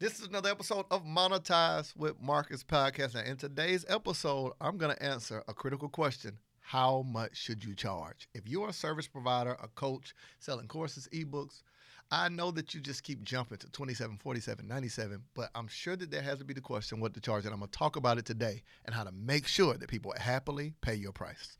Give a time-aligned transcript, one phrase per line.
[0.00, 3.16] This is another episode of Monetize with Marcus Podcast.
[3.16, 6.38] Now, in today's episode, I'm going to answer a critical question.
[6.60, 8.28] How much should you charge?
[8.32, 11.64] If you're a service provider, a coach, selling courses, ebooks,
[12.12, 16.12] I know that you just keep jumping to 27, 47, 97, but I'm sure that
[16.12, 17.44] there has to be the question what to charge.
[17.44, 20.14] And I'm going to talk about it today and how to make sure that people
[20.16, 21.58] happily pay your price.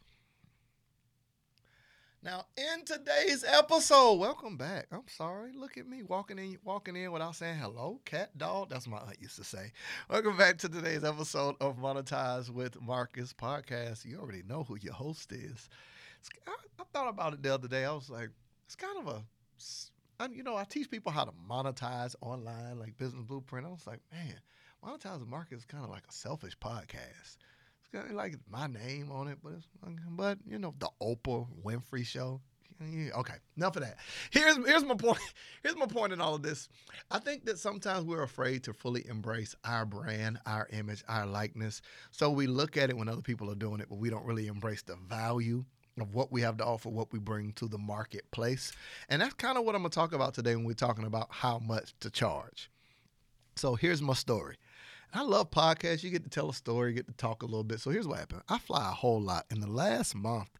[2.20, 4.88] Now, in today's episode, welcome back.
[4.90, 5.52] I'm sorry.
[5.52, 8.70] Look at me walking in walking in without saying hello, cat dog.
[8.70, 9.70] That's my aunt used to say.
[10.10, 14.04] Welcome back to today's episode of Monetize with Marcus podcast.
[14.04, 15.68] You already know who your host is.
[16.48, 17.84] I, I thought about it the other day.
[17.84, 18.30] I was like,
[18.66, 19.22] it's kind of a
[20.32, 23.64] you know, I teach people how to monetize online, like Business Blueprint.
[23.64, 24.34] I was like, man,
[24.84, 27.36] monetize with Marcus is kind of like a selfish podcast
[27.92, 29.66] got like my name on it, but it's,
[30.10, 32.40] but you know the Oprah Winfrey show.
[32.80, 33.96] Okay, enough of that.
[34.30, 35.18] Here's here's my point.
[35.64, 36.68] Here's my point in all of this.
[37.10, 41.82] I think that sometimes we're afraid to fully embrace our brand, our image, our likeness.
[42.12, 44.46] So we look at it when other people are doing it, but we don't really
[44.46, 45.64] embrace the value
[46.00, 48.72] of what we have to offer, what we bring to the marketplace.
[49.08, 51.28] And that's kind of what I'm going to talk about today when we're talking about
[51.30, 52.70] how much to charge.
[53.56, 54.56] So here's my story.
[55.12, 56.02] I love podcasts.
[56.02, 57.80] You get to tell a story, you get to talk a little bit.
[57.80, 58.42] So here's what happened.
[58.48, 59.46] I fly a whole lot.
[59.50, 60.50] In the last month,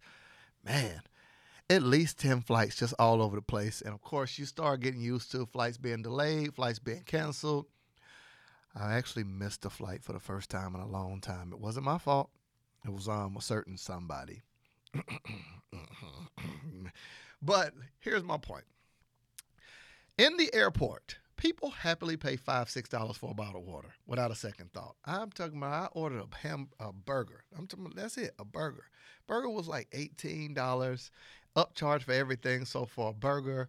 [0.65, 1.03] man,
[1.71, 3.83] at least 10 flights just all over the place.
[3.83, 7.67] And of course, you start getting used to flights being delayed, flights being canceled.
[8.75, 11.53] I actually missed a flight for the first time in a long time.
[11.53, 12.31] It wasn't my fault.
[12.85, 14.43] It was um a certain somebody.
[17.43, 18.65] but here's my point.
[20.17, 24.33] In the airport, People happily pay five, six dollars for a bottle of water without
[24.33, 24.97] a second thought.
[25.05, 27.45] I'm talking about I ordered a ham a burger.
[27.57, 28.87] I'm talking about, that's it, a burger.
[29.29, 31.13] Burger was like eighteen dollars,
[31.57, 32.65] upcharge for everything.
[32.65, 33.69] So for a burger,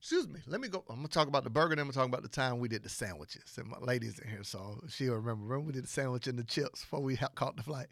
[0.00, 0.82] excuse me, let me go.
[0.90, 2.82] I'm gonna talk about the burger, then I'm gonna talk about the time we did
[2.82, 3.56] the sandwiches.
[3.56, 5.44] And my lady's in here, so she'll remember.
[5.44, 7.86] Remember we did the sandwich and the chips before we caught the flight.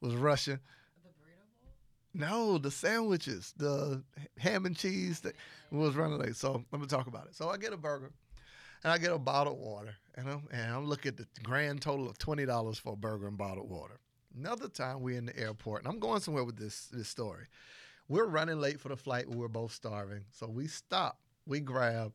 [0.00, 0.60] It was Russian.
[1.02, 1.72] The burrito bowl?
[2.14, 4.04] no, the sandwiches, the
[4.38, 5.34] ham and cheese that
[5.72, 6.36] was running late.
[6.36, 7.34] So let me talk about it.
[7.34, 8.12] So I get a burger
[8.82, 12.08] and I get a bottled water, and I'm, and I'm looking at the grand total
[12.08, 13.98] of twenty dollars for a burger and bottled water.
[14.36, 17.46] Another time we're in the airport, and I'm going somewhere with this this story.
[18.08, 19.28] We're running late for the flight.
[19.28, 21.20] We're both starving, so we stop.
[21.46, 22.12] We grab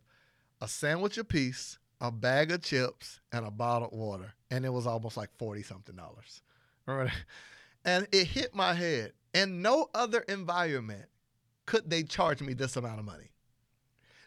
[0.61, 5.17] a sandwich apiece, a bag of chips, and a bottled water, and it was almost
[5.17, 6.41] like forty something dollars.
[6.85, 7.11] Right,
[7.83, 9.13] and it hit my head.
[9.33, 11.07] In no other environment
[11.65, 13.31] could they charge me this amount of money.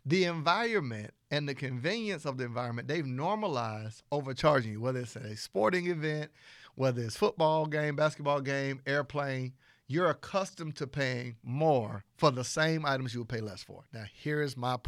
[0.09, 5.37] The environment and the convenience of the environment, they've normalized overcharging you, whether it's a
[5.37, 6.31] sporting event,
[6.77, 9.53] whether it's football game, basketball game, airplane,
[9.87, 13.85] you're accustomed to paying more for the same items you would pay less for.
[13.93, 14.79] Now, here's my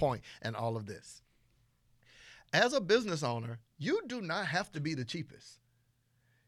[0.41, 1.21] and all of this.
[2.55, 5.59] As a business owner, you do not have to be the cheapest.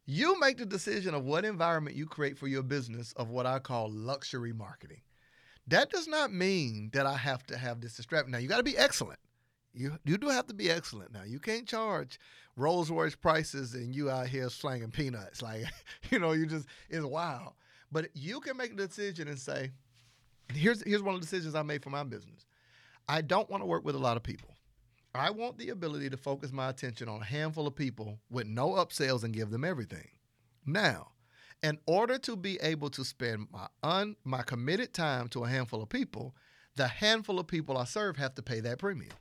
[0.06, 3.58] You make the decision of what environment you create for your business of what I
[3.58, 5.02] call luxury marketing.
[5.66, 8.32] That does not mean that I have to have this distraction.
[8.32, 9.20] Now, you got to be excellent.
[9.74, 11.22] You you do have to be excellent now.
[11.22, 12.18] You can't charge
[12.56, 15.40] Rolls Royce prices and you out here slanging peanuts.
[15.40, 15.64] Like,
[16.10, 17.54] you know, you just it's wild.
[17.90, 19.70] But you can make a decision and say,
[20.52, 22.46] here's here's one of the decisions I made for my business.
[23.08, 24.54] I don't want to work with a lot of people.
[25.14, 28.70] I want the ability to focus my attention on a handful of people with no
[28.70, 30.08] upsells and give them everything.
[30.64, 31.08] Now,
[31.62, 35.82] in order to be able to spend my un my committed time to a handful
[35.82, 36.34] of people,
[36.76, 39.12] the handful of people I serve have to pay that premium.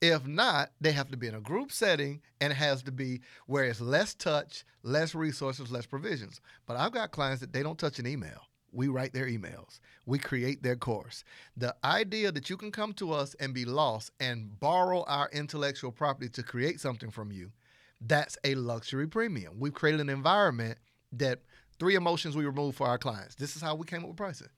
[0.00, 3.20] If not, they have to be in a group setting and it has to be
[3.46, 6.40] where it's less touch, less resources, less provisions.
[6.66, 8.42] But I've got clients that they don't touch an email.
[8.70, 9.78] We write their emails.
[10.04, 11.24] We create their course.
[11.56, 15.92] The idea that you can come to us and be lost and borrow our intellectual
[15.92, 17.52] property to create something from you,
[18.00, 19.60] that's a luxury premium.
[19.60, 20.78] We've created an environment
[21.12, 21.40] that
[21.78, 23.34] three emotions we remove for our clients.
[23.34, 24.48] This is how we came up with pricing.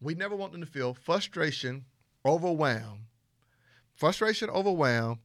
[0.00, 1.84] We never want them to feel frustration,
[2.24, 3.02] overwhelmed,
[3.94, 5.20] frustration, overwhelm,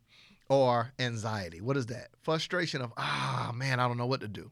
[0.49, 1.61] or anxiety.
[1.61, 2.09] What is that?
[2.21, 4.51] Frustration of, ah, man, I don't know what to do.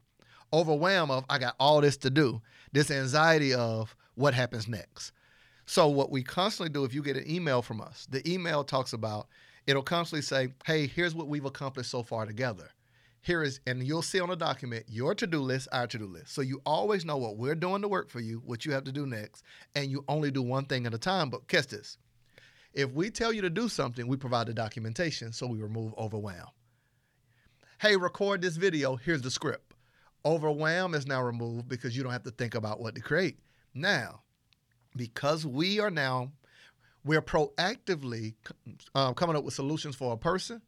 [0.52, 2.40] Overwhelm of, I got all this to do.
[2.72, 5.12] This anxiety of what happens next.
[5.66, 8.92] So, what we constantly do if you get an email from us, the email talks
[8.92, 9.28] about,
[9.66, 12.70] it'll constantly say, hey, here's what we've accomplished so far together.
[13.22, 16.06] Here is, and you'll see on the document your to do list, our to do
[16.06, 16.34] list.
[16.34, 18.92] So you always know what we're doing to work for you, what you have to
[18.92, 19.44] do next,
[19.76, 21.30] and you only do one thing at a time.
[21.30, 21.98] But catch this
[22.74, 26.48] if we tell you to do something, we provide the documentation so we remove overwhelm.
[27.80, 28.96] Hey, record this video.
[28.96, 29.74] Here's the script.
[30.24, 33.38] Overwhelm is now removed because you don't have to think about what to create.
[33.74, 34.22] Now,
[34.96, 36.32] because we are now,
[37.04, 38.34] we're proactively
[38.94, 40.62] uh, coming up with solutions for a person,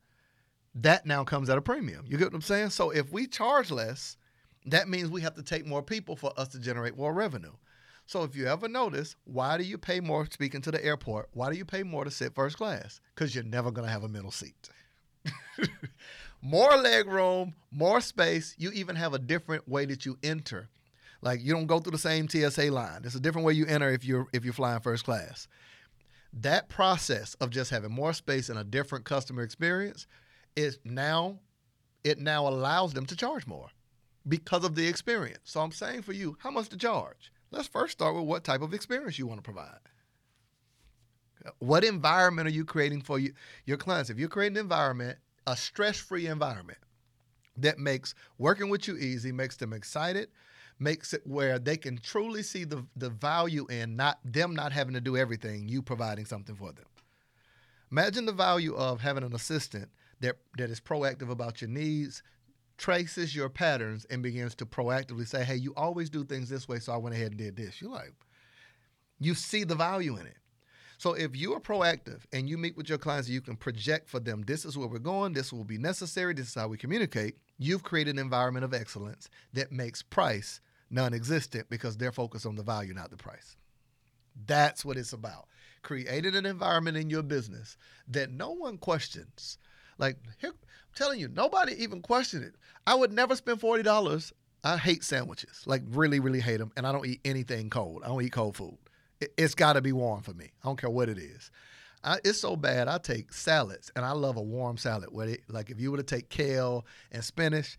[0.75, 2.05] that now comes at a premium.
[2.09, 2.71] You get what I'm saying?
[2.71, 4.17] So if we charge less,
[4.67, 7.53] that means we have to take more people for us to generate more revenue.
[8.07, 11.29] So if you ever notice, why do you pay more speaking to the airport?
[11.33, 13.01] Why do you pay more to sit first class?
[13.15, 14.69] Because you're never going to have a middle seat.
[16.43, 18.55] more leg room, more space.
[18.59, 20.69] You even have a different way that you enter.
[21.23, 23.03] Like you don't go through the same TSA line.
[23.05, 25.49] It's a different way you enter if you're if you're flying first class.
[26.35, 30.07] That process of just having more space and a different customer experience
[30.57, 31.39] is now
[32.05, 33.69] it now allows them to charge more
[34.29, 35.41] because of the experience.
[35.45, 37.33] So I'm saying for you, how much to charge?
[37.51, 39.79] Let's first start with what type of experience you want to provide.
[41.59, 43.33] What environment are you creating for you,
[43.67, 44.11] your clients?
[44.11, 46.79] If you're creating an environment, a stress-free environment
[47.57, 50.29] that makes working with you easy, makes them excited,
[50.79, 54.95] makes it where they can truly see the, the value in not them not having
[54.95, 56.87] to do everything, you providing something for them.
[57.93, 59.89] Imagine the value of having an assistant
[60.21, 62.23] that, that is proactive about your needs,
[62.77, 66.79] traces your patterns, and begins to proactively say, hey, you always do things this way,
[66.79, 67.81] so I went ahead and did this.
[67.81, 68.13] You're like,
[69.21, 70.37] you see the value in it.
[70.99, 74.21] So if you are proactive and you meet with your clients, you can project for
[74.21, 77.37] them, this is where we're going, this will be necessary, this is how we communicate.
[77.59, 82.63] You've created an environment of excellence that makes price non-existent because they're focused on the
[82.63, 83.57] value, not the price.
[84.47, 85.47] That's what it's about.
[85.83, 87.77] Creating an environment in your business
[88.09, 89.59] that no one questions.
[89.99, 92.55] Like here, I'm telling you, nobody even questioned it.
[92.87, 94.33] I would never spend forty dollars.
[94.63, 98.03] I hate sandwiches, like really, really hate them, and I don't eat anything cold.
[98.03, 98.79] I don't eat cold food.
[99.21, 100.53] It, has got to be warm for me.
[100.63, 101.51] I don't care what it is.
[102.03, 102.89] I, it's so bad.
[102.89, 105.11] I take salads, and I love a warm salad.
[105.13, 107.77] It, like if you were to take kale and spinach,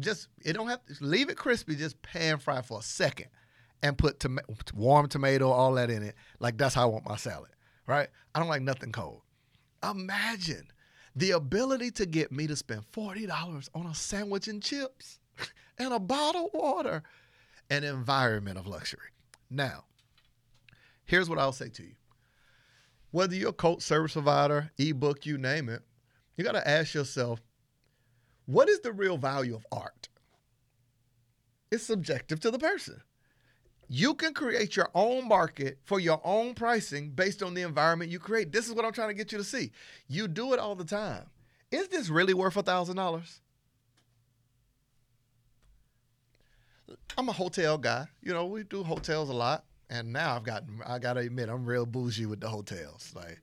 [0.00, 1.76] just it don't have to leave it crispy.
[1.76, 3.28] Just pan fry for a second,
[3.82, 4.24] and put
[4.74, 6.16] warm tomato, all that in it.
[6.40, 7.50] Like that's how I want my salad.
[7.86, 8.08] Right?
[8.34, 9.22] I don't like nothing cold.
[9.88, 10.66] Imagine
[11.16, 15.18] the ability to get me to spend $40 on a sandwich and chips
[15.78, 17.02] and a bottle of water,
[17.70, 19.08] an environment of luxury.
[19.50, 19.84] Now,
[21.06, 21.94] here's what I'll say to you.
[23.12, 25.80] Whether you're a coach service provider, ebook, you name it,
[26.36, 27.40] you got to ask yourself,
[28.44, 30.08] what is the real value of art?
[31.70, 33.00] It's subjective to the person.
[33.88, 38.18] You can create your own market for your own pricing based on the environment you
[38.18, 38.50] create.
[38.50, 39.70] This is what I'm trying to get you to see.
[40.08, 41.26] You do it all the time.
[41.70, 43.40] Is this really worth a thousand dollars?
[47.18, 48.06] I'm a hotel guy.
[48.22, 50.80] You know, we do hotels a lot, and now I've gotten.
[50.84, 53.12] I gotta admit, I'm real bougie with the hotels.
[53.14, 53.40] Like,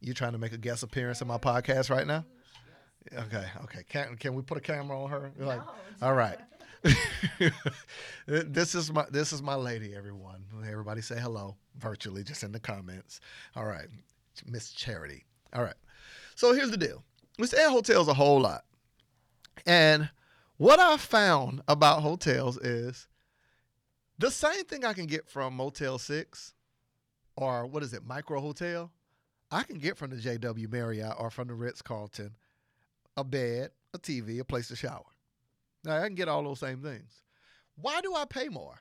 [0.00, 2.24] you trying to make a guest appearance in my podcast right now?
[3.12, 3.82] Okay, okay.
[3.88, 5.32] Can can we put a camera on her?
[5.38, 6.38] Like, no, all right.
[8.26, 10.44] this is my this is my lady, everyone.
[10.68, 13.20] Everybody say hello virtually, just in the comments.
[13.56, 13.88] All right,
[14.46, 15.24] Miss Charity.
[15.52, 15.74] All right.
[16.34, 17.02] So here's the deal.
[17.38, 18.64] We stay at hotels a whole lot,
[19.66, 20.08] and
[20.56, 23.08] what I found about hotels is
[24.18, 26.54] the same thing I can get from Motel Six,
[27.36, 28.90] or what is it, Microtel.
[29.50, 32.32] I can get from the JW Marriott or from the Ritz Carlton,
[33.16, 35.06] a bed, a TV, a place to shower.
[35.88, 37.22] Now I can get all those same things.
[37.76, 38.80] Why do I pay more?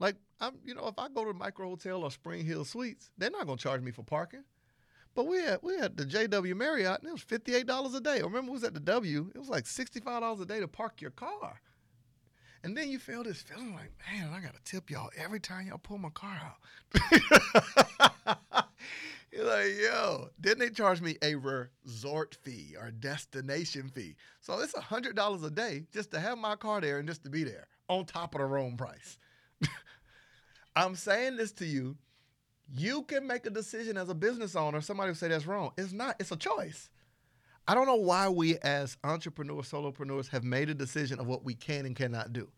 [0.00, 3.46] Like I'm, you know, if I go to Microtel or Spring Hill Suites, they're not
[3.46, 4.44] gonna charge me for parking.
[5.14, 8.00] But we had we had the JW Marriott and it was fifty eight dollars a
[8.00, 8.16] day.
[8.16, 10.60] I remember it was at the W, it was like sixty five dollars a day
[10.60, 11.60] to park your car.
[12.64, 15.78] And then you feel this feeling like, man, I gotta tip y'all every time y'all
[15.78, 18.11] pull my car out.
[19.32, 24.16] You're like, yo, didn't they charge me a resort fee or destination fee?
[24.40, 27.30] So it's hundred dollars a day just to have my car there and just to
[27.30, 29.16] be there on top of the room price.
[30.76, 31.96] I'm saying this to you.
[32.74, 34.80] You can make a decision as a business owner.
[34.82, 35.72] Somebody will say that's wrong.
[35.78, 36.90] It's not, it's a choice.
[37.66, 41.54] I don't know why we as entrepreneurs, solopreneurs have made a decision of what we
[41.54, 42.48] can and cannot do.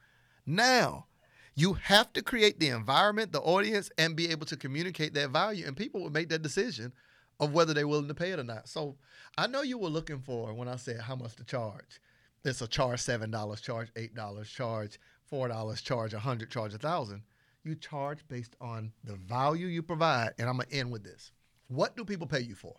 [0.46, 1.06] Now,
[1.54, 5.66] you have to create the environment, the audience, and be able to communicate that value.
[5.66, 6.92] And people will make that decision
[7.40, 8.68] of whether they're willing to pay it or not.
[8.68, 8.96] So
[9.38, 12.00] I know you were looking for when I said how much to charge.
[12.44, 16.74] It's a charge seven dollars, charge eight dollars, charge four dollars, charge a hundred, charge
[16.74, 17.22] a thousand.
[17.62, 20.34] You charge based on the value you provide.
[20.38, 21.32] And I'm gonna end with this.
[21.68, 22.74] What do people pay you for?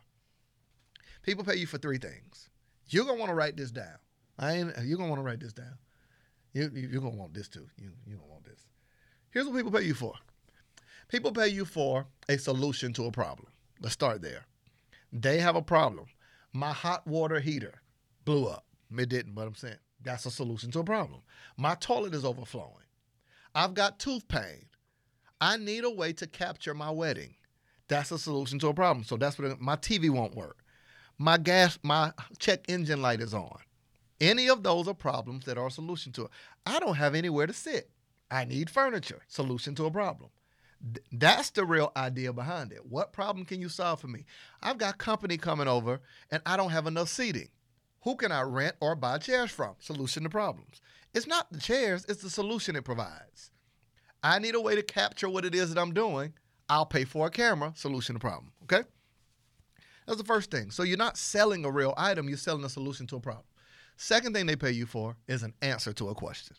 [1.24, 2.50] People pay you for three things.
[2.90, 3.98] You're gonna want to write this down.
[4.38, 5.78] I ain't you're gonna want to write this down.
[6.56, 7.68] You, you, are gonna want this too.
[7.78, 8.66] You you gonna want this.
[9.30, 10.14] Here's what people pay you for.
[11.10, 13.50] People pay you for a solution to a problem.
[13.82, 14.46] Let's start there.
[15.12, 16.08] They have a problem.
[16.54, 17.82] My hot water heater
[18.24, 18.66] blew up.
[18.98, 21.20] It didn't, but I'm saying that's a solution to a problem.
[21.58, 22.86] My toilet is overflowing.
[23.54, 24.68] I've got tooth pain.
[25.42, 27.36] I need a way to capture my wedding.
[27.90, 29.04] That's a solution to a problem.
[29.04, 30.64] So that's what my TV won't work.
[31.18, 33.60] My gas, my check engine light is on.
[34.22, 36.32] Any of those are problems that are a solution to it.
[36.66, 37.90] I don't have anywhere to sit.
[38.32, 39.22] I need furniture.
[39.28, 40.30] Solution to a problem.
[40.82, 42.86] Th- That's the real idea behind it.
[42.86, 44.26] What problem can you solve for me?
[44.62, 47.50] I've got company coming over and I don't have enough seating.
[48.04, 49.76] Who can I rent or buy chairs from?
[49.80, 50.82] Solution to problems.
[51.14, 53.52] It's not the chairs, it's the solution it provides.
[54.24, 56.34] I need a way to capture what it is that I'm doing.
[56.70, 57.74] I'll pay for a camera.
[57.76, 58.52] Solution to problem.
[58.64, 58.84] Okay?
[60.06, 60.72] That's the first thing.
[60.72, 63.46] So you're not selling a real item, you're selling a solution to a problem.
[63.98, 66.56] Second thing they pay you for is an answer to a question.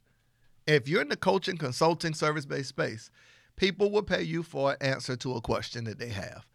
[0.66, 3.10] If you're in the coaching, consulting, service based space,
[3.56, 6.46] people will pay you for an answer to a question that they have.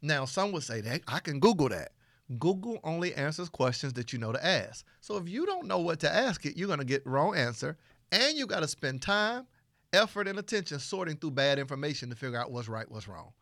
[0.00, 1.92] Now, some would say that I can Google that.
[2.38, 4.84] Google only answers questions that you know to ask.
[5.00, 7.76] So if you don't know what to ask it, you're going to get wrong answer,
[8.10, 9.46] and you got to spend time,
[9.92, 13.32] effort, and attention sorting through bad information to figure out what's right, what's wrong.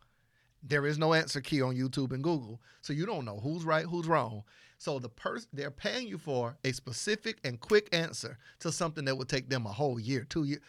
[0.63, 3.85] There is no answer key on YouTube and Google, so you don't know who's right,
[3.85, 4.43] who's wrong.
[4.77, 9.17] So the person they're paying you for a specific and quick answer to something that
[9.17, 10.61] would take them a whole year, two years.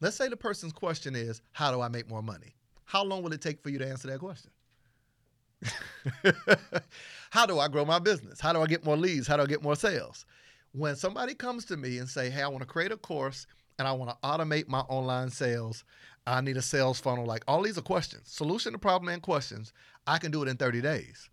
[0.00, 3.32] Let's say the person's question is, "How do I make more money?" How long will
[3.32, 4.50] it take for you to answer that question?
[7.30, 8.40] How do I grow my business?
[8.40, 9.26] How do I get more leads?
[9.26, 10.24] How do I get more sales?
[10.72, 13.46] When somebody comes to me and say, "Hey, I want to create a course
[13.78, 15.84] and I want to automate my online sales.
[16.28, 19.72] I need a sales funnel." Like all these are questions, solution to problem and questions.
[20.06, 21.30] I can do it in 30 days.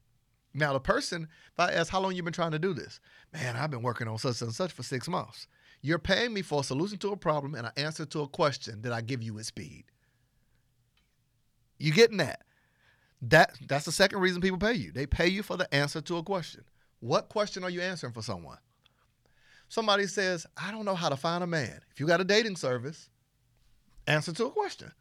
[0.53, 3.01] Now, the person, if I ask how long you been trying to do this,
[3.33, 5.47] man, I've been working on such and such for six months.
[5.81, 8.81] You're paying me for a solution to a problem and an answer to a question
[8.83, 9.83] that I give you at speed.
[11.77, 12.43] You getting that?
[13.21, 14.91] That that's the second reason people pay you.
[14.91, 16.63] They pay you for the answer to a question.
[17.01, 18.57] What question are you answering for someone?
[19.67, 21.81] Somebody says, I don't know how to find a man.
[21.91, 23.09] If you got a dating service,
[24.07, 24.91] answer to a question.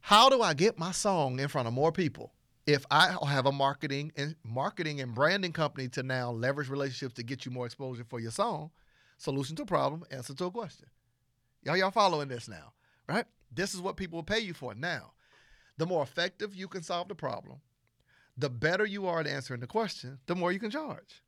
[0.00, 2.32] How do I get my song in front of more people?
[2.66, 7.22] If I have a marketing and marketing and branding company to now leverage relationships to
[7.22, 8.70] get you more exposure for your song,
[9.18, 10.88] solution to a problem, answer to a question.
[11.62, 12.72] Y'all, y'all following this now,
[13.08, 13.26] right?
[13.52, 14.74] This is what people will pay you for.
[14.74, 15.12] Now,
[15.76, 17.60] the more effective you can solve the problem,
[18.36, 21.22] the better you are at answering the question, the more you can charge.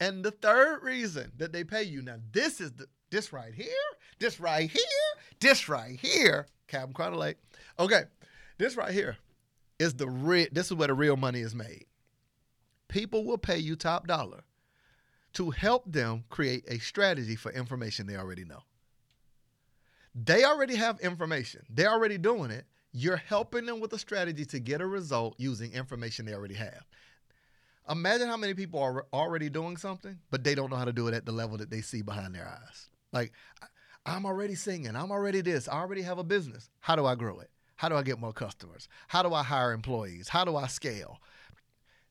[0.00, 3.66] And the third reason that they pay you now, this is the this right here,
[4.18, 4.82] this right here,
[5.42, 7.36] this right here, Captain Carter Lake.
[7.78, 8.04] Okay,
[8.58, 9.16] this right here
[9.78, 10.46] is the real.
[10.52, 11.84] This is where the real money is made.
[12.88, 14.44] People will pay you top dollar
[15.34, 18.60] to help them create a strategy for information they already know.
[20.14, 21.62] They already have information.
[21.70, 22.66] They're already doing it.
[22.92, 26.84] You're helping them with a strategy to get a result using information they already have.
[27.88, 31.08] Imagine how many people are already doing something, but they don't know how to do
[31.08, 32.90] it at the level that they see behind their eyes.
[33.12, 33.32] Like,
[34.04, 34.96] I'm already singing.
[34.96, 35.68] I'm already this.
[35.68, 36.70] I already have a business.
[36.80, 37.50] How do I grow it?
[37.76, 38.88] How do I get more customers?
[39.08, 40.28] How do I hire employees?
[40.28, 41.20] How do I scale?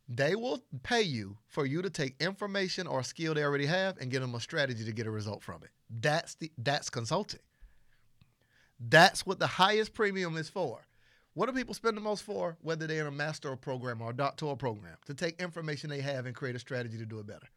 [0.08, 4.12] They will pay you for you to take information or skill they already have and
[4.12, 5.70] give them a strategy to get a result from it.
[5.90, 7.40] That's the that's consulting.
[8.80, 10.82] That's what the highest premium is for.
[11.34, 14.14] What do people spend the most for, whether they're in a master program or a
[14.14, 14.98] doctoral program?
[15.06, 17.48] To take information they have and create a strategy to do it better.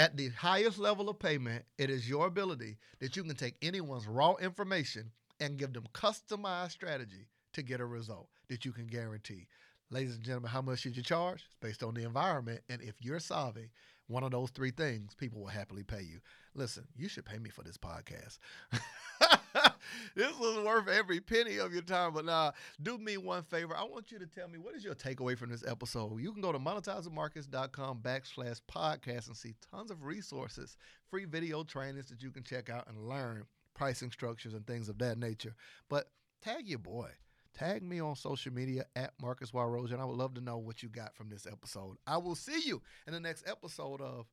[0.00, 4.06] At the highest level of payment, it is your ability that you can take anyone's
[4.06, 9.46] raw information and give them customized strategy to get a result that you can guarantee.
[9.90, 11.44] Ladies and gentlemen, how much should you charge?
[11.44, 12.62] It's based on the environment.
[12.70, 13.68] And if you're solving
[14.06, 16.20] one of those three things, people will happily pay you.
[16.54, 18.38] Listen, you should pay me for this podcast.
[20.14, 22.12] this was worth every penny of your time.
[22.14, 22.52] But now,
[22.82, 23.76] do me one favor.
[23.76, 26.20] I want you to tell me what is your takeaway from this episode.
[26.20, 30.76] You can go to monetizewithmarcus.com backslash podcast and see tons of resources,
[31.10, 34.98] free video trainings that you can check out and learn pricing structures and things of
[34.98, 35.54] that nature.
[35.88, 36.10] But
[36.42, 37.10] tag your boy.
[37.52, 40.84] Tag me on social media at Marcus Warroja, and I would love to know what
[40.84, 41.96] you got from this episode.
[42.06, 44.26] I will see you in the next episode of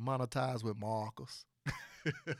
[0.00, 1.44] Monetize with Marcus.